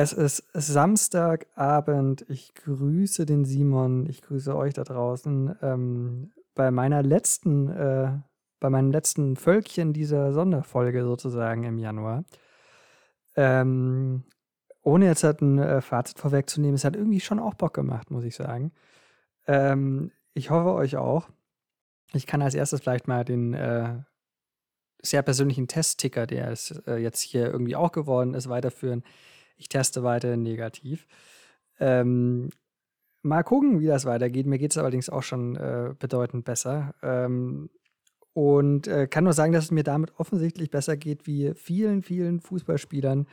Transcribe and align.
Es 0.00 0.12
ist 0.12 0.44
Samstagabend. 0.54 2.24
Ich 2.28 2.54
grüße 2.54 3.26
den 3.26 3.44
Simon. 3.44 4.08
Ich 4.08 4.22
grüße 4.22 4.54
euch 4.54 4.72
da 4.72 4.84
draußen. 4.84 5.56
Ähm, 5.60 6.30
bei 6.54 6.70
meiner 6.70 7.02
letzten, 7.02 7.68
äh, 7.68 8.12
bei 8.60 8.70
meinem 8.70 8.92
letzten 8.92 9.34
Völkchen 9.34 9.92
dieser 9.92 10.32
Sonderfolge 10.32 11.02
sozusagen 11.02 11.64
im 11.64 11.78
Januar. 11.78 12.22
Ähm, 13.34 14.22
ohne 14.82 15.06
jetzt 15.06 15.24
halt 15.24 15.40
ein 15.40 15.58
äh, 15.58 15.80
Fazit 15.80 16.20
vorwegzunehmen, 16.20 16.76
es 16.76 16.84
hat 16.84 16.94
irgendwie 16.94 17.18
schon 17.18 17.40
auch 17.40 17.54
Bock 17.54 17.74
gemacht, 17.74 18.12
muss 18.12 18.22
ich 18.22 18.36
sagen. 18.36 18.70
Ähm, 19.48 20.12
ich 20.32 20.50
hoffe 20.50 20.74
euch 20.74 20.96
auch. 20.96 21.28
Ich 22.12 22.28
kann 22.28 22.40
als 22.40 22.54
erstes 22.54 22.82
vielleicht 22.82 23.08
mal 23.08 23.24
den 23.24 23.52
äh, 23.52 23.96
sehr 25.02 25.22
persönlichen 25.22 25.66
Testticker, 25.66 26.28
der 26.28 26.52
es 26.52 26.70
äh, 26.86 26.98
jetzt 26.98 27.20
hier 27.20 27.50
irgendwie 27.50 27.74
auch 27.74 27.90
geworden 27.90 28.34
ist, 28.34 28.48
weiterführen. 28.48 29.02
Ich 29.58 29.68
teste 29.68 30.02
weiterhin 30.02 30.42
negativ. 30.42 31.06
Ähm, 31.80 32.48
mal 33.22 33.42
gucken, 33.42 33.80
wie 33.80 33.86
das 33.86 34.04
weitergeht. 34.04 34.46
Mir 34.46 34.58
geht 34.58 34.70
es 34.70 34.78
allerdings 34.78 35.10
auch 35.10 35.22
schon 35.22 35.56
äh, 35.56 35.94
bedeutend 35.98 36.44
besser. 36.44 36.94
Ähm, 37.02 37.68
und 38.32 38.86
äh, 38.86 39.08
kann 39.08 39.24
nur 39.24 39.32
sagen, 39.32 39.52
dass 39.52 39.64
es 39.64 39.70
mir 39.70 39.82
damit 39.82 40.12
offensichtlich 40.18 40.70
besser 40.70 40.96
geht 40.96 41.26
wie 41.26 41.54
vielen, 41.54 42.02
vielen 42.02 42.40
Fußballspielern 42.40 43.26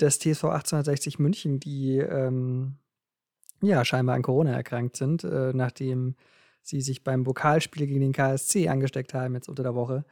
des 0.00 0.18
TSV 0.18 0.44
1860 0.44 1.18
München, 1.18 1.58
die 1.58 1.98
ähm, 1.98 2.76
ja 3.60 3.84
scheinbar 3.84 4.14
an 4.14 4.22
Corona 4.22 4.52
erkrankt 4.52 4.96
sind, 4.96 5.24
äh, 5.24 5.52
nachdem 5.52 6.14
sie 6.62 6.80
sich 6.80 7.02
beim 7.02 7.24
Pokalspiel 7.24 7.86
gegen 7.86 8.00
den 8.00 8.12
KSC 8.12 8.68
angesteckt 8.68 9.14
haben, 9.14 9.34
jetzt 9.34 9.48
unter 9.48 9.62
der 9.62 9.74
Woche 9.74 10.04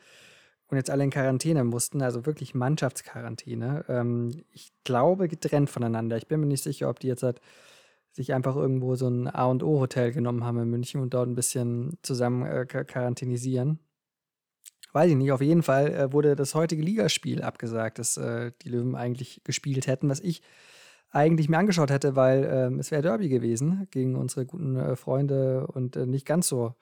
und 0.68 0.76
jetzt 0.76 0.90
alle 0.90 1.04
in 1.04 1.10
Quarantäne 1.10 1.64
mussten, 1.64 2.02
also 2.02 2.26
wirklich 2.26 2.54
Mannschaftsquarantäne. 2.54 3.84
Ähm, 3.88 4.44
ich 4.52 4.70
glaube, 4.84 5.28
getrennt 5.28 5.70
voneinander. 5.70 6.16
Ich 6.16 6.28
bin 6.28 6.40
mir 6.40 6.46
nicht 6.46 6.62
sicher, 6.62 6.90
ob 6.90 7.00
die 7.00 7.08
jetzt 7.08 7.22
halt 7.22 7.40
sich 8.12 8.34
einfach 8.34 8.56
irgendwo 8.56 8.94
so 8.96 9.08
ein 9.08 9.28
A 9.28 9.46
und 9.46 9.62
O 9.62 9.80
Hotel 9.80 10.12
genommen 10.12 10.44
haben 10.44 10.60
in 10.60 10.70
München 10.70 11.00
und 11.00 11.14
dort 11.14 11.28
ein 11.28 11.34
bisschen 11.34 11.96
zusammen 12.02 12.44
äh, 12.44 12.66
quarantänisieren. 12.66 13.78
Weiß 14.92 15.10
ich 15.10 15.16
nicht. 15.16 15.32
Auf 15.32 15.40
jeden 15.40 15.62
Fall 15.62 15.94
äh, 15.94 16.12
wurde 16.12 16.36
das 16.36 16.54
heutige 16.54 16.82
Ligaspiel 16.82 17.42
abgesagt, 17.42 17.98
das 17.98 18.16
äh, 18.16 18.52
die 18.62 18.70
Löwen 18.70 18.94
eigentlich 18.94 19.42
gespielt 19.44 19.86
hätten, 19.86 20.08
was 20.08 20.20
ich 20.20 20.42
eigentlich 21.10 21.48
mir 21.48 21.58
angeschaut 21.58 21.90
hätte, 21.90 22.16
weil 22.16 22.48
ähm, 22.50 22.78
es 22.78 22.90
wäre 22.90 23.02
Derby 23.02 23.28
gewesen 23.28 23.86
gegen 23.90 24.16
unsere 24.16 24.44
guten 24.44 24.76
äh, 24.76 24.96
Freunde 24.96 25.66
und 25.66 25.96
äh, 25.96 26.06
nicht 26.06 26.26
ganz 26.26 26.48
so 26.48 26.74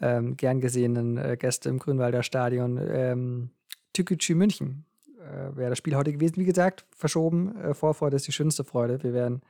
ähm, 0.00 0.36
gern 0.36 0.60
gesehenen 0.60 1.16
äh, 1.16 1.36
Gäste 1.38 1.68
im 1.68 1.78
Grünwalder 1.78 2.22
Stadion, 2.22 2.78
ähm, 2.78 3.50
Tükücü 3.92 4.34
München. 4.34 4.84
Äh, 5.18 5.56
Wäre 5.56 5.70
das 5.70 5.78
Spiel 5.78 5.96
heute 5.96 6.12
gewesen, 6.12 6.36
wie 6.36 6.44
gesagt, 6.44 6.86
verschoben. 6.94 7.56
Äh, 7.56 7.74
Vorfreude 7.74 8.16
ist 8.16 8.26
die 8.26 8.32
schönste 8.32 8.64
Freude. 8.64 9.02
Wir 9.02 9.12
werden 9.12 9.42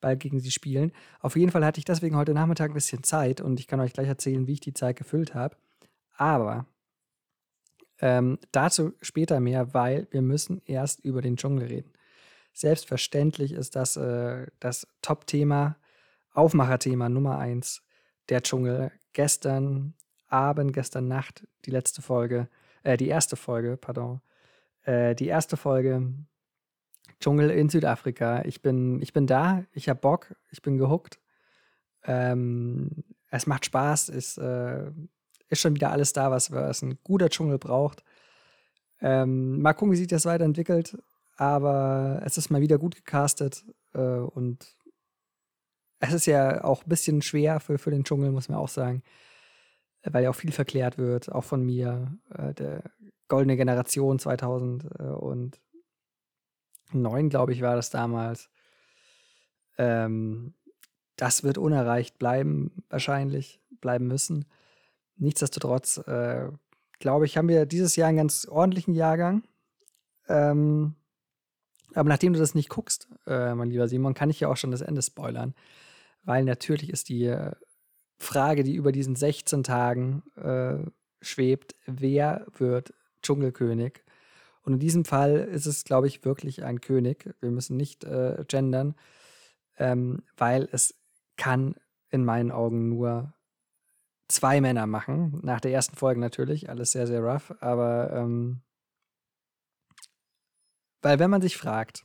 bald 0.00 0.20
gegen 0.20 0.40
sie 0.40 0.50
spielen. 0.50 0.92
Auf 1.20 1.36
jeden 1.36 1.50
Fall 1.50 1.64
hatte 1.64 1.78
ich 1.78 1.84
deswegen 1.84 2.16
heute 2.16 2.32
Nachmittag 2.34 2.70
ein 2.70 2.74
bisschen 2.74 3.02
Zeit 3.02 3.40
und 3.40 3.60
ich 3.60 3.66
kann 3.66 3.80
euch 3.80 3.92
gleich 3.92 4.08
erzählen, 4.08 4.46
wie 4.46 4.52
ich 4.52 4.60
die 4.60 4.74
Zeit 4.74 4.96
gefüllt 4.96 5.34
habe. 5.34 5.56
Aber 6.16 6.66
ähm, 8.00 8.38
dazu 8.52 8.92
später 9.02 9.40
mehr, 9.40 9.74
weil 9.74 10.06
wir 10.10 10.22
müssen 10.22 10.62
erst 10.66 11.04
über 11.04 11.20
den 11.20 11.36
Dschungel 11.36 11.66
reden. 11.66 11.92
Selbstverständlich 12.52 13.52
ist 13.52 13.76
das 13.76 13.96
äh, 13.96 14.46
das 14.60 14.86
Top-Thema, 15.02 15.76
Aufmacherthema 16.32 17.08
Nummer 17.08 17.38
eins, 17.38 17.82
der 18.28 18.42
Dschungel. 18.42 18.92
Gestern 19.12 19.94
Abend, 20.28 20.72
gestern 20.72 21.08
Nacht, 21.08 21.46
die 21.64 21.70
letzte 21.70 22.02
Folge, 22.02 22.48
äh, 22.82 22.96
die 22.96 23.08
erste 23.08 23.36
Folge, 23.36 23.76
pardon, 23.76 24.20
äh, 24.82 25.14
die 25.14 25.26
erste 25.26 25.56
Folge 25.56 26.12
Dschungel 27.20 27.50
in 27.50 27.68
Südafrika. 27.68 28.42
Ich 28.44 28.62
bin, 28.62 29.00
ich 29.02 29.12
bin 29.12 29.26
da, 29.26 29.64
ich 29.72 29.88
habe 29.88 30.00
Bock, 30.00 30.34
ich 30.50 30.62
bin 30.62 30.78
gehuckt. 30.78 31.18
Ähm, 32.04 33.04
es 33.30 33.46
macht 33.46 33.66
Spaß, 33.66 34.08
ist, 34.08 34.38
äh, 34.38 34.90
ist 35.48 35.60
schon 35.60 35.74
wieder 35.74 35.90
alles 35.90 36.12
da, 36.12 36.30
was, 36.30 36.52
was 36.52 36.82
ein 36.82 36.98
guter 37.02 37.28
Dschungel 37.28 37.58
braucht. 37.58 38.04
Ähm, 39.00 39.60
mal 39.60 39.74
gucken, 39.74 39.92
wie 39.92 39.96
sich 39.96 40.06
das 40.06 40.24
weiterentwickelt, 40.24 40.98
aber 41.36 42.20
es 42.24 42.36
ist 42.36 42.50
mal 42.50 42.60
wieder 42.60 42.78
gut 42.78 42.96
gecastet 42.96 43.64
äh, 43.94 44.00
und 44.00 44.76
es 46.00 46.12
ist 46.12 46.26
ja 46.26 46.64
auch 46.64 46.84
ein 46.84 46.88
bisschen 46.88 47.22
schwer 47.22 47.60
für, 47.60 47.78
für 47.78 47.90
den 47.90 48.04
Dschungel, 48.04 48.30
muss 48.30 48.48
man 48.48 48.58
auch 48.58 48.68
sagen 48.68 49.02
weil 50.12 50.24
ja 50.24 50.30
auch 50.30 50.34
viel 50.34 50.52
verklärt 50.52 50.98
wird, 50.98 51.30
auch 51.32 51.44
von 51.44 51.62
mir, 51.64 52.18
äh, 52.34 52.54
der 52.54 52.82
goldene 53.28 53.56
Generation 53.56 54.18
2009, 54.18 55.52
glaube 57.28 57.52
ich, 57.52 57.62
war 57.62 57.76
das 57.76 57.90
damals. 57.90 58.50
Ähm, 59.76 60.54
das 61.16 61.42
wird 61.42 61.58
unerreicht 61.58 62.18
bleiben, 62.18 62.84
wahrscheinlich, 62.88 63.60
bleiben 63.80 64.06
müssen. 64.06 64.46
Nichtsdestotrotz, 65.16 65.98
äh, 65.98 66.48
glaube 67.00 67.26
ich, 67.26 67.36
haben 67.36 67.48
wir 67.48 67.66
dieses 67.66 67.96
Jahr 67.96 68.08
einen 68.08 68.18
ganz 68.18 68.46
ordentlichen 68.46 68.94
Jahrgang. 68.94 69.42
Ähm, 70.28 70.94
aber 71.94 72.08
nachdem 72.08 72.32
du 72.34 72.38
das 72.38 72.54
nicht 72.54 72.68
guckst, 72.68 73.08
äh, 73.26 73.54
mein 73.54 73.70
lieber 73.70 73.88
Simon, 73.88 74.14
kann 74.14 74.30
ich 74.30 74.40
ja 74.40 74.48
auch 74.48 74.56
schon 74.56 74.70
das 74.70 74.80
Ende 74.82 75.02
spoilern. 75.02 75.54
Weil 76.28 76.44
natürlich 76.44 76.90
ist 76.90 77.08
die 77.08 77.24
äh, 77.24 77.52
Frage, 78.18 78.62
die 78.62 78.74
über 78.74 78.92
diesen 78.92 79.16
16 79.16 79.64
Tagen 79.64 80.22
äh, 80.36 80.76
schwebt, 81.22 81.74
wer 81.86 82.44
wird 82.58 82.92
Dschungelkönig? 83.22 84.04
Und 84.60 84.74
in 84.74 84.78
diesem 84.78 85.06
Fall 85.06 85.36
ist 85.36 85.64
es, 85.64 85.84
glaube 85.84 86.06
ich, 86.06 86.26
wirklich 86.26 86.64
ein 86.64 86.82
König. 86.82 87.34
Wir 87.40 87.50
müssen 87.50 87.78
nicht 87.78 88.04
äh, 88.04 88.44
gendern, 88.46 88.94
ähm, 89.78 90.22
weil 90.36 90.68
es 90.70 91.00
kann 91.38 91.76
in 92.10 92.26
meinen 92.26 92.52
Augen 92.52 92.90
nur 92.90 93.32
zwei 94.28 94.60
Männer 94.60 94.86
machen. 94.86 95.40
Nach 95.42 95.62
der 95.62 95.72
ersten 95.72 95.96
Folge 95.96 96.20
natürlich, 96.20 96.68
alles 96.68 96.92
sehr, 96.92 97.06
sehr 97.06 97.22
rough, 97.22 97.54
aber 97.60 98.12
ähm, 98.12 98.60
weil 101.00 101.18
wenn 101.20 101.30
man 101.30 101.40
sich 101.40 101.56
fragt, 101.56 102.04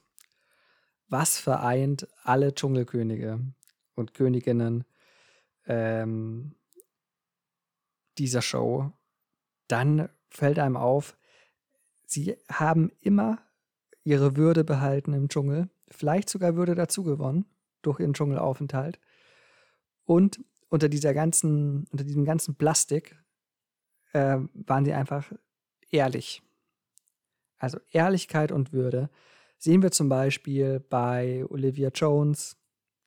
was 1.10 1.38
vereint 1.38 2.08
alle 2.24 2.56
Dschungelkönige 2.56 3.54
und 3.96 4.14
Königinnen 4.14 4.86
ähm, 5.66 6.56
dieser 8.18 8.42
Show, 8.42 8.92
dann 9.68 10.10
fällt 10.30 10.60
einem 10.60 10.78
auf, 10.78 11.18
sie 12.06 12.38
haben 12.52 12.92
immer 13.00 13.40
ihre 14.04 14.36
Würde 14.36 14.64
behalten 14.64 15.14
im 15.14 15.30
Dschungel, 15.30 15.70
vielleicht 15.90 16.30
sogar 16.30 16.56
Würde 16.56 16.76
dazu 16.76 17.04
gewonnen 17.04 17.46
durch 17.82 18.00
ihren 18.00 18.14
Dschungelaufenthalt. 18.14 19.00
Und 20.06 20.44
unter 20.70 20.90
dieser 20.90 21.14
ganzen, 21.14 21.86
unter 21.92 22.04
diesem 22.04 22.26
ganzen 22.26 22.56
Plastik 22.56 23.18
äh, 24.12 24.40
waren 24.54 24.86
sie 24.86 24.94
einfach 24.94 25.32
ehrlich. 25.90 26.42
Also 27.58 27.80
Ehrlichkeit 27.92 28.52
und 28.52 28.74
Würde 28.74 29.10
sehen 29.58 29.82
wir 29.82 29.92
zum 29.92 30.10
Beispiel 30.10 30.82
bei 30.82 31.46
Olivia 31.50 31.90
Jones, 31.90 32.58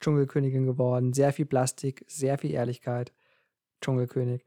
Dschungelkönigin 0.00 0.66
geworden. 0.66 1.12
Sehr 1.12 1.32
viel 1.32 1.46
Plastik, 1.46 2.04
sehr 2.08 2.38
viel 2.38 2.52
Ehrlichkeit. 2.52 3.12
Dschungelkönig, 3.80 4.44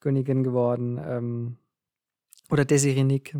Königin 0.00 0.42
geworden. 0.42 1.00
Ähm, 1.04 1.56
oder 2.50 2.64
Desiree 2.64 3.04
Nick. 3.04 3.36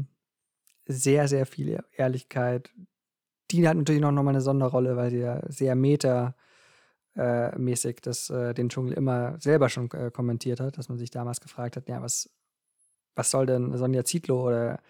Sehr, 0.87 1.29
sehr 1.29 1.47
viel 1.47 1.83
Ehrlichkeit. 1.93 2.71
Die 3.50 3.67
hat 3.67 3.77
natürlich 3.77 4.00
noch 4.00 4.12
mal 4.12 4.29
eine 4.29 4.41
Sonderrolle, 4.41 4.97
weil 4.97 5.11
sie 5.11 5.19
ja 5.19 5.43
sehr 5.49 5.75
meta 5.75 6.34
äh, 7.17 7.49
äh, 7.49 8.55
den 8.55 8.69
Dschungel 8.69 8.93
immer 8.93 9.39
selber 9.41 9.69
schon 9.69 9.91
äh, 9.91 10.11
kommentiert 10.11 10.61
hat, 10.61 10.79
dass 10.79 10.89
man 10.89 10.99
sich 10.99 11.11
damals 11.11 11.41
gefragt 11.41 11.77
hat, 11.77 11.89
ja, 11.89 12.00
was, 12.03 12.31
was 13.15 13.31
soll 13.31 13.47
denn 13.47 13.77
Sonja 13.77 14.05
Zietlow 14.05 14.47
oder 14.47 14.81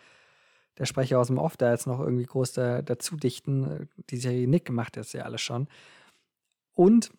der 0.78 0.86
Sprecher 0.86 1.18
aus 1.18 1.26
dem 1.28 1.38
Off 1.38 1.56
da 1.56 1.72
jetzt 1.72 1.86
noch 1.86 2.00
irgendwie 2.00 2.24
groß 2.24 2.52
da, 2.52 2.82
dazu 2.82 3.16
dichten? 3.16 3.88
Die 4.10 4.18
Serie 4.18 4.46
Nick 4.46 4.70
macht 4.70 4.96
das 4.96 5.12
ja 5.12 5.22
alles 5.22 5.40
schon. 5.40 5.68
Und 6.74 7.12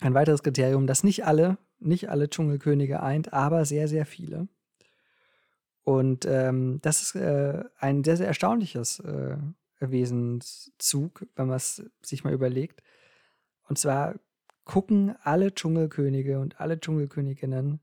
ein 0.00 0.14
weiteres 0.14 0.42
Kriterium, 0.42 0.86
das 0.86 1.04
nicht 1.04 1.24
alle, 1.24 1.58
nicht 1.78 2.08
alle 2.08 2.28
Dschungelkönige 2.28 3.02
eint, 3.02 3.32
aber 3.32 3.64
sehr, 3.64 3.88
sehr 3.88 4.06
viele. 4.06 4.48
Und 5.82 6.24
ähm, 6.24 6.78
das 6.82 7.02
ist 7.02 7.14
äh, 7.14 7.62
ein 7.78 8.04
sehr, 8.04 8.16
sehr 8.16 8.26
erstaunliches 8.26 9.00
äh, 9.00 9.36
Wesenszug, 9.80 11.26
wenn 11.36 11.48
man 11.48 11.56
es 11.56 11.84
sich 12.02 12.24
mal 12.24 12.32
überlegt. 12.32 12.82
Und 13.68 13.78
zwar 13.78 14.14
gucken 14.64 15.14
alle 15.22 15.54
Dschungelkönige 15.54 16.40
und 16.40 16.60
alle 16.60 16.80
Dschungelköniginnen 16.80 17.80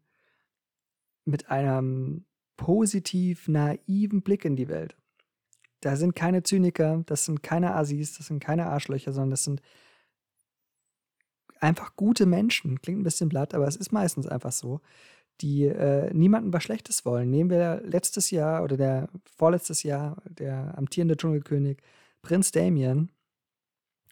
mit 1.26 1.52
einem 1.52 2.26
positiv 2.58 3.48
naiven 3.48 4.24
Blick 4.24 4.46
in 4.46 4.56
die 4.56 4.68
Welt. 4.68 4.96
Da 5.80 5.96
sind 5.96 6.16
keine 6.16 6.44
Zyniker, 6.44 7.04
das 7.06 7.26
sind 7.26 7.42
keine 7.42 7.76
Assis, 7.76 8.18
das 8.18 8.28
sind 8.28 8.40
keine 8.40 8.68
Arschlöcher, 8.68 9.14
sondern 9.14 9.32
das 9.32 9.44
sind 9.44 9.62
einfach 11.62 11.96
gute 11.96 12.26
Menschen. 12.26 12.82
Klingt 12.82 13.00
ein 13.00 13.04
bisschen 13.04 13.30
blatt, 13.30 13.54
aber 13.54 13.68
es 13.68 13.76
ist 13.76 13.92
meistens 13.92 14.28
einfach 14.28 14.52
so, 14.52 14.82
die 15.40 15.66
äh, 15.66 16.14
niemandem 16.14 16.54
was 16.54 16.64
Schlechtes 16.64 17.06
wollen. 17.06 17.30
Nehmen 17.30 17.50
wir 17.50 17.82
letztes 17.86 18.32
Jahr 18.32 18.64
oder 18.64 18.78
der 18.78 19.10
vorletztes 19.26 19.84
Jahr 19.84 20.22
der 20.26 20.78
amtierende 20.78 21.18
Dschungelkönig 21.18 21.78
Prinz 22.22 22.52
Damien, 22.52 23.12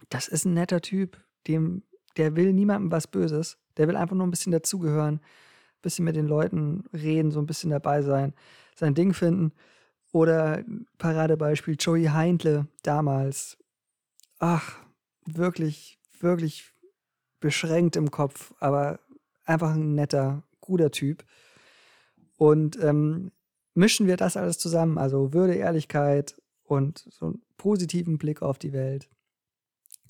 das 0.09 0.27
ist 0.27 0.45
ein 0.45 0.53
netter 0.53 0.81
Typ, 0.81 1.17
dem, 1.47 1.83
der 2.17 2.35
will 2.35 2.53
niemandem 2.53 2.91
was 2.91 3.07
Böses. 3.07 3.57
Der 3.77 3.87
will 3.87 3.95
einfach 3.95 4.15
nur 4.15 4.25
ein 4.25 4.31
bisschen 4.31 4.51
dazugehören, 4.51 5.15
ein 5.15 5.81
bisschen 5.81 6.05
mit 6.05 6.15
den 6.15 6.27
Leuten 6.27 6.85
reden, 6.93 7.31
so 7.31 7.39
ein 7.39 7.45
bisschen 7.45 7.69
dabei 7.69 8.01
sein, 8.01 8.33
sein 8.75 8.95
Ding 8.95 9.13
finden. 9.13 9.53
Oder 10.11 10.63
Paradebeispiel 10.97 11.75
Joey 11.79 12.05
Heindle 12.05 12.67
damals. 12.81 13.57
Ach, 14.39 14.77
wirklich, 15.25 15.99
wirklich 16.19 16.73
beschränkt 17.39 17.95
im 17.95 18.11
Kopf, 18.11 18.53
aber 18.59 18.99
einfach 19.45 19.71
ein 19.73 19.95
netter, 19.95 20.43
guter 20.59 20.91
Typ. 20.91 21.23
Und 22.37 22.81
ähm, 22.81 23.31
mischen 23.73 24.07
wir 24.07 24.17
das 24.17 24.37
alles 24.37 24.57
zusammen, 24.57 24.97
also 24.97 25.33
Würde, 25.33 25.55
Ehrlichkeit 25.55 26.35
und 26.63 27.05
so 27.09 27.27
einen 27.27 27.41
positiven 27.57 28.17
Blick 28.17 28.41
auf 28.41 28.59
die 28.59 28.73
Welt, 28.73 29.09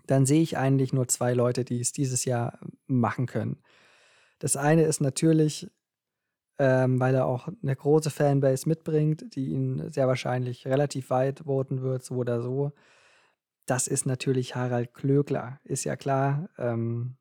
dann 0.06 0.26
sehe 0.26 0.42
ich 0.42 0.58
eigentlich 0.58 0.92
nur 0.94 1.08
zwei 1.08 1.34
Leute, 1.34 1.64
die 1.64 1.80
es 1.80 1.92
dieses 1.92 2.26
Jahr 2.26 2.60
machen 2.88 3.26
können. 3.28 3.62
Das 4.40 4.56
eine 4.56 4.84
ist 4.84 5.02
natürlich, 5.02 5.70
ähm, 6.58 7.00
weil 7.00 7.16
er 7.16 7.26
auch 7.26 7.48
eine 7.62 7.76
große 7.76 8.10
Fanbase 8.10 8.68
mitbringt, 8.68 9.36
die 9.36 9.48
ihn 9.50 9.92
sehr 9.92 10.08
wahrscheinlich 10.08 10.66
relativ 10.66 11.10
weit 11.10 11.42
voten 11.46 11.82
wird, 11.82 12.04
so 12.04 12.16
oder 12.16 12.42
so. 12.42 12.72
Das 13.70 13.88
ist 13.88 14.08
natürlich 14.08 14.56
Harald 14.56 14.96
Klögler, 14.96 15.60
ist 15.64 15.84
ja 15.84 15.96
klar. 15.96 16.50
Ähm, 16.58 17.18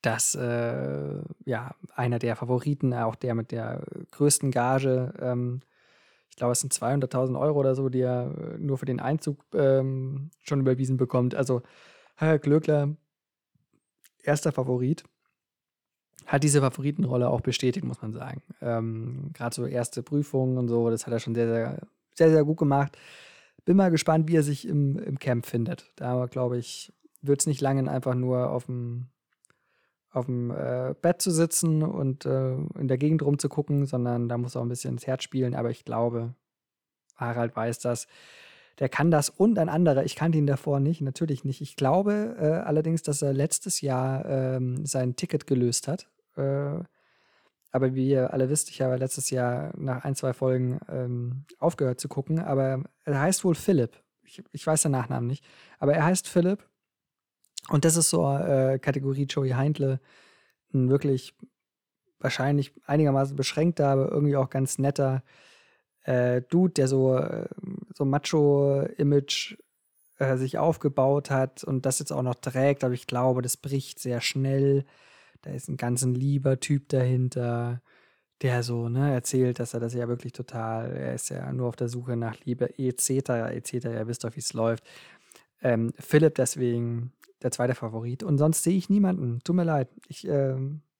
dass 0.00 0.34
äh, 0.34 1.20
ja 1.44 1.74
einer 1.94 2.18
der 2.18 2.36
Favoriten, 2.36 2.94
auch 2.94 3.16
der 3.16 3.34
mit 3.34 3.50
der 3.52 3.84
größten 4.12 4.50
Gage, 4.50 5.12
ähm, 5.20 5.60
ich 6.30 6.36
glaube, 6.36 6.52
es 6.52 6.60
sind 6.60 6.72
200.000 6.72 7.38
Euro 7.38 7.58
oder 7.58 7.74
so, 7.74 7.90
die 7.90 8.00
er 8.00 8.32
äh, 8.34 8.58
nur 8.58 8.78
für 8.78 8.86
den 8.86 8.98
Einzug 8.98 9.44
ähm, 9.52 10.30
schon 10.42 10.60
überwiesen 10.60 10.96
bekommt. 10.96 11.34
Also 11.34 11.60
Herr 12.16 12.38
Glöckler, 12.38 12.96
erster 14.22 14.52
Favorit, 14.52 15.04
hat 16.24 16.44
diese 16.44 16.62
Favoritenrolle 16.62 17.28
auch 17.28 17.42
bestätigt, 17.42 17.84
muss 17.84 18.00
man 18.00 18.14
sagen. 18.14 18.42
Ähm, 18.62 19.32
Gerade 19.34 19.54
so 19.54 19.66
erste 19.66 20.02
Prüfungen 20.02 20.56
und 20.56 20.68
so, 20.68 20.88
das 20.88 21.04
hat 21.04 21.12
er 21.12 21.20
schon 21.20 21.34
sehr, 21.34 21.48
sehr, 21.48 21.86
sehr, 22.14 22.30
sehr 22.30 22.44
gut 22.44 22.56
gemacht. 22.56 22.96
Bin 23.64 23.76
mal 23.76 23.90
gespannt, 23.90 24.28
wie 24.28 24.36
er 24.36 24.42
sich 24.42 24.66
im, 24.66 24.98
im 24.98 25.18
Camp 25.18 25.46
findet. 25.46 25.92
Da, 25.96 26.26
glaube 26.26 26.58
ich, 26.58 26.92
wird 27.22 27.40
es 27.40 27.46
nicht 27.46 27.60
lange 27.60 27.90
einfach 27.90 28.14
nur 28.14 28.50
auf 28.50 28.66
dem 28.66 29.08
auf 30.12 30.26
dem 30.26 30.50
äh, 30.50 30.94
Bett 31.00 31.22
zu 31.22 31.30
sitzen 31.30 31.82
und 31.82 32.26
äh, 32.26 32.54
in 32.54 32.88
der 32.88 32.98
Gegend 32.98 33.22
rumzugucken, 33.22 33.86
sondern 33.86 34.28
da 34.28 34.38
muss 34.38 34.56
auch 34.56 34.62
ein 34.62 34.68
bisschen 34.68 34.94
ins 34.94 35.06
Herz 35.06 35.22
spielen. 35.22 35.54
Aber 35.54 35.70
ich 35.70 35.84
glaube, 35.84 36.34
Harald 37.16 37.54
weiß 37.54 37.78
das. 37.78 38.06
Der 38.80 38.88
kann 38.88 39.10
das 39.10 39.30
und 39.30 39.58
ein 39.58 39.68
anderer. 39.68 40.04
Ich 40.04 40.16
kannte 40.16 40.38
ihn 40.38 40.46
davor 40.46 40.80
nicht, 40.80 41.00
natürlich 41.00 41.44
nicht. 41.44 41.60
Ich 41.60 41.76
glaube 41.76 42.36
äh, 42.40 42.66
allerdings, 42.66 43.02
dass 43.02 43.22
er 43.22 43.32
letztes 43.32 43.82
Jahr 43.82 44.24
ähm, 44.24 44.84
sein 44.86 45.16
Ticket 45.16 45.46
gelöst 45.46 45.86
hat. 45.86 46.08
Äh, 46.36 46.82
aber 47.72 47.94
wie 47.94 48.08
ihr 48.08 48.32
alle 48.32 48.48
wisst, 48.48 48.70
ich 48.70 48.80
habe 48.80 48.96
letztes 48.96 49.30
Jahr 49.30 49.72
nach 49.76 50.04
ein, 50.04 50.16
zwei 50.16 50.32
Folgen 50.32 50.80
ähm, 50.88 51.44
aufgehört 51.58 52.00
zu 52.00 52.08
gucken. 52.08 52.40
Aber 52.40 52.82
er 53.12 53.20
heißt 53.20 53.44
wohl 53.44 53.54
Philipp. 53.54 54.02
Ich, 54.22 54.42
ich 54.52 54.66
weiß 54.66 54.82
den 54.82 54.92
Nachnamen 54.92 55.26
nicht. 55.26 55.44
Aber 55.78 55.94
er 55.94 56.04
heißt 56.04 56.28
Philipp 56.28 56.68
und 57.68 57.84
das 57.84 57.96
ist 57.96 58.10
so 58.10 58.28
äh, 58.30 58.78
Kategorie 58.78 59.24
Joey 59.24 59.50
Heindle, 59.50 60.00
ein 60.72 60.88
wirklich 60.88 61.34
wahrscheinlich 62.18 62.72
einigermaßen 62.86 63.36
beschränkter, 63.36 63.88
aber 63.88 64.10
irgendwie 64.10 64.36
auch 64.36 64.50
ganz 64.50 64.78
netter 64.78 65.22
äh, 66.04 66.42
Dude, 66.42 66.74
der 66.74 66.88
so, 66.88 67.16
äh, 67.16 67.48
so 67.94 68.04
Macho-Image 68.04 69.56
äh, 70.18 70.36
sich 70.36 70.58
aufgebaut 70.58 71.30
hat 71.30 71.64
und 71.64 71.86
das 71.86 71.98
jetzt 71.98 72.12
auch 72.12 72.22
noch 72.22 72.34
trägt, 72.34 72.84
aber 72.84 72.94
ich 72.94 73.06
glaube, 73.06 73.42
das 73.42 73.56
bricht 73.56 73.98
sehr 73.98 74.20
schnell. 74.20 74.84
Da 75.42 75.50
ist 75.50 75.68
ein 75.68 75.76
ganz 75.76 76.04
lieber 76.04 76.60
Typ 76.60 76.88
dahinter, 76.88 77.82
der 78.42 78.62
so 78.62 78.88
ne, 78.88 79.12
erzählt, 79.12 79.58
dass 79.58 79.74
er 79.74 79.80
das 79.80 79.94
ja 79.94 80.08
wirklich 80.08 80.32
total, 80.32 80.96
er 80.96 81.14
ist 81.14 81.28
ja 81.28 81.52
nur 81.52 81.68
auf 81.68 81.76
der 81.76 81.88
Suche 81.88 82.16
nach 82.16 82.36
Liebe, 82.44 82.78
etc., 82.78 83.10
etc., 83.50 83.72
ihr 83.84 84.06
wisst 84.06 84.24
doch, 84.24 84.34
wie 84.34 84.40
es 84.40 84.52
läuft. 84.54 84.84
Ähm, 85.62 85.92
Philipp 85.98 86.36
deswegen 86.36 87.12
der 87.42 87.50
zweite 87.50 87.74
Favorit. 87.74 88.22
Und 88.22 88.38
sonst 88.38 88.62
sehe 88.62 88.76
ich 88.76 88.90
niemanden. 88.90 89.40
Tut 89.44 89.56
mir 89.56 89.64
leid. 89.64 89.88
Ich 90.08 90.26
äh, 90.26 90.56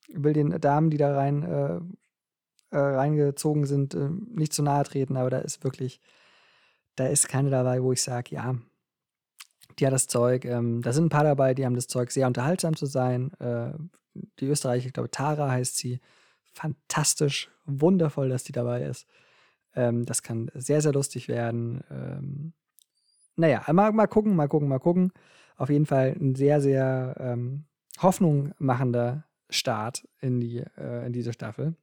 will 0.08 0.32
den 0.32 0.60
Damen, 0.60 0.90
die 0.90 0.96
da 0.96 1.14
rein 1.14 1.42
äh, 1.42 1.81
äh, 2.70 2.78
reingezogen 2.78 3.66
sind, 3.66 3.94
äh, 3.94 4.08
nicht 4.08 4.52
zu 4.52 4.62
nahe 4.62 4.84
treten, 4.84 5.16
aber 5.16 5.31
da 5.31 5.38
ist 5.38 5.64
wirklich, 5.64 6.00
da 6.96 7.06
ist 7.06 7.28
keine 7.28 7.50
dabei, 7.50 7.82
wo 7.82 7.92
ich 7.92 8.02
sage, 8.02 8.34
ja, 8.34 8.54
die 9.78 9.87
hat 9.87 9.92
das 9.92 10.06
Zeug. 10.06 10.44
Ähm, 10.44 10.82
da 10.82 10.92
sind 10.92 11.06
ein 11.06 11.10
paar 11.10 11.25
dabei, 11.25 11.54
die 11.54 11.64
haben 11.64 11.75
das 11.75 11.88
Zeug, 11.88 12.10
sehr 12.10 12.26
unterhaltsam 12.26 12.76
zu 12.76 12.87
sein. 12.87 13.32
Äh, 13.40 13.72
die 14.40 14.46
Österreicher, 14.46 14.87
ich 14.87 14.92
glaube, 14.92 15.10
Tara 15.10 15.50
heißt 15.50 15.76
sie. 15.76 16.00
Fantastisch, 16.52 17.50
wundervoll, 17.64 18.29
dass 18.29 18.44
die 18.44 18.52
dabei 18.52 18.82
ist. 18.82 19.06
Ähm, 19.75 20.05
das 20.05 20.23
kann 20.23 20.50
sehr, 20.55 20.82
sehr 20.82 20.93
lustig 20.93 21.29
werden. 21.29 21.82
Ähm, 21.91 22.52
naja, 23.37 23.64
mal, 23.73 23.93
mal 23.93 24.06
gucken, 24.06 24.35
mal 24.35 24.49
gucken, 24.49 24.69
mal 24.69 24.81
gucken 24.81 25.12
auf 25.61 25.69
jeden 25.69 25.85
Fall 25.85 26.17
ein 26.19 26.35
sehr, 26.35 26.61
sehr 26.62 27.14
ähm, 27.20 27.64
Hoffnung 28.00 28.52
machender 28.58 29.25
Start 29.50 30.08
in, 30.20 30.41
die, 30.41 30.64
äh, 30.79 31.06
in 31.06 31.12
diese 31.12 31.35
Staffel. 31.35 31.75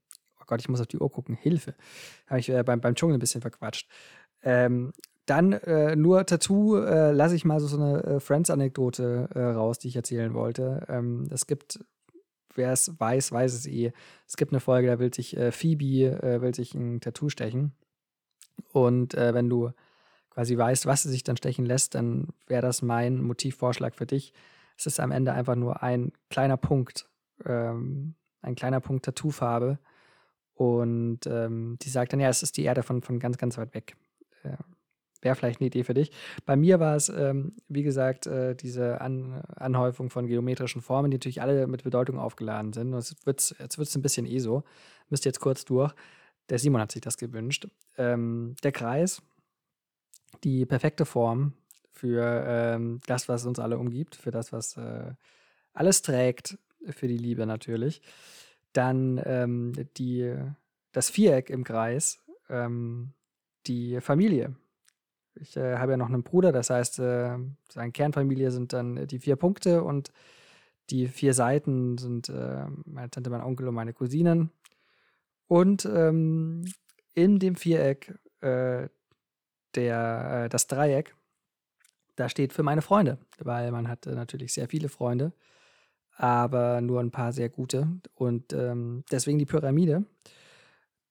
Oh 0.42 0.46
Gott, 0.48 0.62
ich 0.62 0.68
muss 0.68 0.82
auf 0.82 0.88
die 0.88 0.98
Uhr 0.98 1.12
gucken. 1.12 1.36
Hilfe. 1.36 1.76
Habe 2.26 2.40
ich 2.40 2.50
äh, 2.50 2.64
beim, 2.64 2.82
beim 2.82 2.96
Dschungel 2.96 3.18
ein 3.18 3.20
bisschen 3.20 3.42
verquatscht. 3.42 3.88
Ähm, 4.42 4.94
dann 5.28 5.54
äh, 5.54 5.96
nur 5.96 6.26
Tattoo, 6.26 6.78
äh, 6.78 7.12
lasse 7.12 7.36
ich 7.36 7.46
mal 7.46 7.60
so, 7.60 7.68
so 7.68 7.78
eine 7.80 8.04
äh, 8.04 8.20
Friends-Anekdote 8.20 9.30
äh, 9.36 9.40
raus, 9.42 9.78
die 9.78 9.90
ich 9.90 9.96
erzählen 9.96 10.34
wollte. 10.34 10.88
Ähm, 10.90 11.28
es 11.30 11.46
gibt, 11.46 11.86
wer 12.58 12.72
es 12.72 13.00
weiß, 13.00 13.32
weiß 13.32 13.54
es 13.54 13.66
eh. 13.68 13.92
Es 14.28 14.38
gibt 14.38 14.52
eine 14.52 14.60
Folge, 14.60 14.88
da 14.88 15.00
will 15.00 15.14
sich 15.14 15.38
äh, 15.38 15.52
Phoebe 15.52 16.42
will 16.42 16.54
sich 16.54 16.74
ein 16.74 17.00
Tattoo 17.00 17.30
stechen. 17.30 17.74
Und 18.74 19.14
wenn 19.14 19.50
du 19.50 19.72
quasi 20.32 20.58
weißt, 20.58 20.86
was 20.86 21.04
sie 21.04 21.10
sich 21.10 21.24
dann 21.24 21.38
stechen 21.38 21.66
lässt, 21.66 21.96
dann 21.96 22.28
wäre 22.48 22.62
das 22.62 22.82
mein 22.82 23.22
Motivvorschlag 23.22 23.96
für 23.96 24.06
dich. 24.06 24.34
Es 24.78 24.86
ist 24.86 25.00
am 25.00 25.12
Ende 25.12 25.34
einfach 25.34 25.56
nur 25.56 25.82
ein 25.82 26.14
kleiner 26.30 26.58
Punkt, 26.58 27.10
ähm, 27.46 28.16
ein 28.42 28.56
kleiner 28.56 28.80
Punkt 28.80 29.06
Tattoofarbe. 29.06 29.80
Und 30.54 31.26
ähm, 31.26 31.78
die 31.82 31.90
sagt 31.90 32.14
dann, 32.14 32.20
ja, 32.20 32.30
es 32.30 32.44
ist 32.44 32.58
die 32.58 32.64
Erde 32.64 32.84
von, 32.84 33.02
von 33.02 33.20
ganz, 33.20 33.38
ganz 33.38 33.58
weit 33.58 33.74
weg. 33.74 33.96
Wäre 35.28 35.36
vielleicht 35.36 35.60
eine 35.60 35.68
Idee 35.68 35.84
für 35.84 35.94
dich. 35.94 36.14
Bei 36.46 36.56
mir 36.56 36.80
war 36.80 36.96
es, 36.96 37.10
ähm, 37.10 37.52
wie 37.68 37.84
gesagt, 37.84 38.28
äh, 38.28 38.56
diese 38.56 39.02
An 39.02 39.44
Anhäufung 39.58 40.10
von 40.10 40.26
geometrischen 40.26 40.82
Formen, 40.82 41.12
die 41.12 41.18
natürlich 41.18 41.42
alle 41.42 41.68
mit 41.68 41.84
Bedeutung 41.84 42.18
aufgeladen 42.18 42.72
sind. 42.72 42.94
Und 42.94 43.10
jetzt 43.26 43.26
wird 43.78 43.88
es 43.90 43.96
ein 43.98 44.02
bisschen 44.02 44.26
eh 44.26 44.40
so. 44.40 44.64
Müsst 45.10 45.26
jetzt 45.26 45.42
kurz 45.42 45.66
durch. 45.66 45.94
Der 46.48 46.60
Simon 46.60 46.80
hat 46.80 46.94
sich 46.94 47.02
das 47.02 47.18
gewünscht. 47.18 47.68
Ähm, 47.98 48.56
der 48.64 48.72
Kreis 48.72 49.22
die 50.46 50.66
perfekte 50.66 51.06
Form 51.06 51.52
für 51.92 52.46
ähm, 52.48 53.02
das, 53.06 53.28
was 53.28 53.46
uns 53.46 53.60
alle 53.60 53.78
umgibt, 53.78 54.16
für 54.16 54.32
das, 54.32 54.54
was 54.54 54.78
äh, 54.78 55.12
alles 55.74 56.04
trägt, 56.04 56.58
für 56.90 57.10
die 57.10 57.18
Liebe 57.18 57.46
natürlich. 57.46 58.02
Dann 58.72 59.22
ähm, 59.26 59.74
die, 59.98 60.34
das 60.94 61.10
Viereck 61.10 61.50
im 61.50 61.66
Kreis, 61.66 62.24
ähm, 62.50 63.12
die 63.66 64.00
Familie. 64.00 64.56
Ich 65.42 65.58
äh, 65.58 65.78
habe 65.78 65.92
ja 65.92 65.98
noch 65.98 66.08
einen 66.08 66.24
Bruder, 66.24 66.52
das 66.52 66.70
heißt, 66.70 67.00
äh, 67.00 67.38
seine 67.70 67.92
Kernfamilie 67.92 68.52
sind 68.52 68.74
dann 68.74 69.08
die 69.08 69.20
vier 69.20 69.36
Punkte 69.36 69.84
und 69.84 70.12
die 70.90 71.08
vier 71.08 71.34
Seiten 71.34 71.98
sind 71.98 72.30
äh, 72.30 72.66
meine 72.86 73.10
Tante, 73.10 73.30
mein 73.30 73.42
Onkel 73.42 73.68
und 73.68 73.76
meine 73.76 73.94
Cousinen. 73.94 74.52
Und 75.48 75.86
ähm, 75.86 76.66
in 77.14 77.40
dem 77.40 77.56
Viereck 77.56 78.18
äh, 78.42 78.90
der, 79.76 80.46
äh, 80.46 80.50
das 80.50 80.68
Dreieck, 80.68 81.16
da 82.16 82.30
steht 82.30 82.54
für 82.54 82.64
meine 82.64 82.82
Freunde, 82.82 83.18
weil 83.40 83.72
man 83.72 83.88
hat 83.88 84.08
äh, 84.08 84.16
natürlich 84.16 84.54
sehr 84.54 84.68
viele 84.68 84.90
Freunde, 84.90 85.34
aber 86.16 86.82
nur 86.82 87.00
ein 87.00 87.12
paar 87.12 87.32
sehr 87.32 87.50
gute. 87.50 87.88
Und 88.16 88.54
ähm, 88.54 89.04
deswegen 89.12 89.40
die 89.40 89.46
Pyramide. 89.46 90.06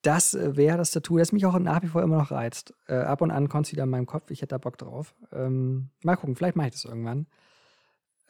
Das 0.07 0.35
äh, 0.35 0.57
wäre 0.57 0.79
das 0.79 0.93
Tattoo, 0.93 1.19
das 1.19 1.33
mich 1.33 1.45
auch 1.47 1.59
nach 1.59 1.83
wie 1.83 1.89
vor 1.89 2.01
immer 2.01 2.19
noch 2.19 2.31
reizt. 2.31 2.73
Äh, 2.87 2.95
ab 2.95 3.23
und 3.23 3.33
an 3.33 3.49
kommt 3.49 3.67
es 3.67 3.73
wieder 3.73 3.83
in 3.83 3.91
meinem 3.91 4.07
Kopf, 4.07 4.31
ich 4.31 4.41
hätte 4.41 4.55
da 4.55 4.59
Bock 4.59 4.79
drauf. 4.79 5.17
Ähm, 5.33 5.91
mal 6.05 6.15
gucken, 6.15 6.37
vielleicht 6.37 6.55
mache 6.55 6.69
ich 6.69 6.75
das 6.75 6.85
irgendwann. 6.85 7.27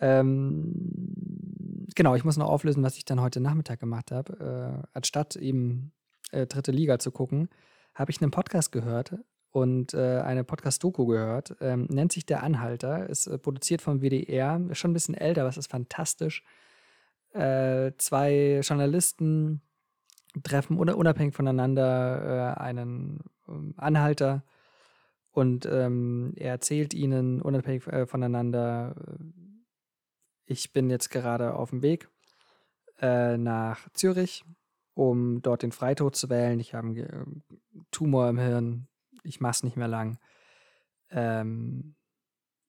Ähm, 0.00 1.87
genau, 1.95 2.14
ich 2.14 2.25
muss 2.25 2.38
noch 2.38 2.49
auflösen, 2.49 2.83
was 2.83 2.97
ich 2.97 3.04
dann 3.04 3.21
heute 3.21 3.40
Nachmittag 3.40 3.78
gemacht 3.78 4.11
habe. 4.11 4.83
Äh, 4.83 4.88
anstatt 4.95 5.37
eben 5.37 5.92
äh, 6.30 6.47
dritte 6.47 6.73
Liga 6.73 6.99
zu 6.99 7.11
gucken, 7.11 7.50
habe 7.95 8.11
ich 8.11 8.23
einen 8.23 8.30
Podcast 8.30 8.73
gehört 8.73 9.14
und 9.50 9.92
äh, 9.92 10.21
eine 10.21 10.45
Podcast-Doku 10.45 11.04
gehört. 11.04 11.56
Ähm, 11.61 11.88
nennt 11.90 12.11
sich 12.11 12.25
Der 12.25 12.42
Anhalter, 12.42 13.06
ist 13.11 13.26
äh, 13.26 13.37
produziert 13.37 13.83
vom 13.83 14.00
WDR, 14.00 14.59
ist 14.71 14.78
schon 14.78 14.92
ein 14.92 14.95
bisschen 14.95 15.14
älter, 15.14 15.42
aber 15.42 15.50
es 15.50 15.59
ist 15.59 15.71
fantastisch. 15.71 16.42
Zwei 17.35 18.61
Journalisten 18.62 19.61
treffen 20.43 20.78
unabhängig 20.78 21.35
voneinander 21.35 22.55
äh, 22.57 22.61
einen 22.61 23.21
ähm, 23.49 23.75
Anhalter 23.76 24.45
Und 25.37 25.66
ähm, 25.66 26.33
er 26.37 26.52
erzählt 26.52 26.95
ihnen 26.95 27.43
unabhängig 27.43 27.87
äh, 27.88 28.07
voneinander, 28.07 28.95
äh, 28.97 29.25
ich 30.47 30.73
bin 30.73 30.88
jetzt 30.88 31.11
gerade 31.11 31.55
auf 31.55 31.71
dem 31.71 31.83
Weg 31.83 32.09
äh, 33.00 33.37
nach 33.37 33.88
Zürich, 33.93 34.45
um 34.95 35.43
dort 35.43 35.62
den 35.62 35.73
Freitod 35.73 36.16
zu 36.16 36.31
wählen. 36.31 36.59
Ich 36.59 36.75
habe 36.75 36.87
einen 36.88 36.97
äh, 36.97 37.25
Tumor 37.90 38.31
im 38.31 38.38
Hirn, 38.38 38.88
ich 39.25 39.40
mache 39.40 39.50
es 39.52 39.62
nicht 39.62 39.76
mehr 39.76 39.88
lang. 39.88 40.19
Ähm, 41.11 41.97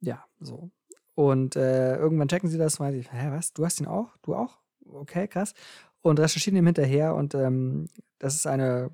ja, 0.01 0.25
so. 0.39 0.71
Und 1.15 1.55
äh, 1.55 1.95
irgendwann 1.95 2.27
checken 2.27 2.49
sie 2.49 2.57
das 2.57 2.79
und 2.79 2.85
meinen, 2.87 3.01
hä, 3.01 3.31
was? 3.31 3.53
Du 3.53 3.65
hast 3.65 3.79
ihn 3.79 3.87
auch? 3.87 4.17
Du 4.23 4.35
auch? 4.35 4.59
Okay, 4.85 5.27
krass. 5.29 5.53
Und 6.01 6.19
recherchieren 6.19 6.57
ihm 6.57 6.65
hinterher 6.65 7.15
und 7.15 7.35
ähm, 7.35 7.87
das 8.19 8.35
ist 8.35 8.47
eine 8.47 8.91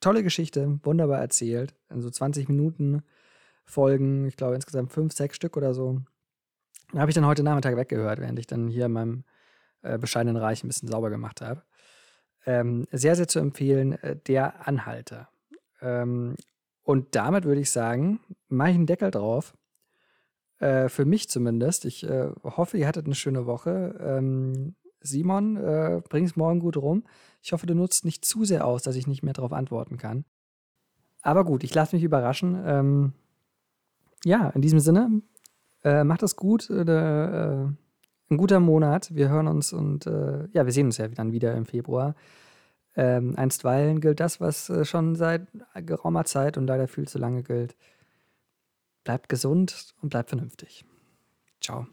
tolle 0.00 0.22
Geschichte, 0.22 0.78
wunderbar 0.84 1.20
erzählt. 1.20 1.74
In 1.90 2.00
so 2.00 2.10
20 2.10 2.48
Minuten 2.48 3.02
Folgen, 3.64 4.26
ich 4.26 4.36
glaube 4.36 4.54
insgesamt 4.54 4.92
fünf, 4.92 5.12
sechs 5.12 5.36
Stück 5.36 5.56
oder 5.56 5.74
so. 5.74 6.00
Habe 6.94 7.10
ich 7.10 7.14
dann 7.14 7.26
heute 7.26 7.42
Nachmittag 7.42 7.76
weggehört, 7.76 8.20
während 8.20 8.38
ich 8.38 8.46
dann 8.46 8.68
hier 8.68 8.86
in 8.86 8.92
meinem 8.92 9.24
äh, 9.82 9.98
bescheidenen 9.98 10.36
Reich 10.36 10.62
ein 10.62 10.68
bisschen 10.68 10.88
sauber 10.88 11.10
gemacht 11.10 11.40
habe. 11.40 11.62
Ähm, 12.44 12.86
sehr, 12.92 13.16
sehr 13.16 13.26
zu 13.26 13.40
empfehlen, 13.40 13.94
äh, 14.02 14.16
der 14.16 14.68
Anhalter. 14.68 15.28
Ähm, 15.80 16.36
und 16.84 17.16
damit 17.16 17.44
würde 17.44 17.60
ich 17.60 17.72
sagen, 17.72 18.20
mache 18.48 18.70
ich 18.70 18.76
einen 18.76 18.86
Deckel 18.86 19.10
drauf. 19.10 19.54
Äh, 20.60 20.88
für 20.88 21.04
mich 21.04 21.28
zumindest. 21.28 21.84
Ich 21.84 22.04
äh, 22.08 22.30
hoffe, 22.44 22.78
ihr 22.78 22.86
hattet 22.86 23.06
eine 23.06 23.16
schöne 23.16 23.46
Woche. 23.46 23.98
Ähm, 24.00 24.76
Simon, 25.06 25.56
äh, 25.56 26.02
bring 26.08 26.24
es 26.24 26.36
morgen 26.36 26.60
gut 26.60 26.76
rum. 26.76 27.04
Ich 27.42 27.52
hoffe, 27.52 27.66
du 27.66 27.74
nutzt 27.74 28.04
nicht 28.04 28.24
zu 28.24 28.44
sehr 28.44 28.66
aus, 28.66 28.82
dass 28.82 28.96
ich 28.96 29.06
nicht 29.06 29.22
mehr 29.22 29.34
darauf 29.34 29.52
antworten 29.52 29.96
kann. 29.98 30.24
Aber 31.22 31.44
gut, 31.44 31.64
ich 31.64 31.74
lasse 31.74 31.96
mich 31.96 32.04
überraschen. 32.04 32.60
Ähm, 32.64 33.12
ja, 34.24 34.50
in 34.50 34.62
diesem 34.62 34.80
Sinne, 34.80 35.22
äh, 35.84 36.04
macht 36.04 36.22
es 36.22 36.36
gut. 36.36 36.70
Äh, 36.70 36.82
äh, 36.82 37.68
ein 38.28 38.36
guter 38.36 38.60
Monat. 38.60 39.14
Wir 39.14 39.28
hören 39.28 39.46
uns 39.46 39.72
und 39.72 40.06
äh, 40.06 40.48
ja, 40.52 40.64
wir 40.66 40.72
sehen 40.72 40.86
uns 40.86 40.98
ja 40.98 41.08
dann 41.08 41.32
wieder 41.32 41.54
im 41.54 41.64
Februar. 41.64 42.14
Ähm, 42.96 43.34
einstweilen 43.36 44.00
gilt 44.00 44.20
das, 44.20 44.40
was 44.40 44.70
äh, 44.70 44.84
schon 44.84 45.16
seit 45.16 45.46
geraumer 45.74 46.24
Zeit 46.24 46.56
und 46.56 46.66
leider 46.66 46.88
viel 46.88 47.06
zu 47.06 47.18
lange 47.18 47.42
gilt. 47.42 47.76
Bleibt 49.04 49.28
gesund 49.28 49.94
und 50.02 50.08
bleibt 50.08 50.30
vernünftig. 50.30 50.84
Ciao. 51.60 51.86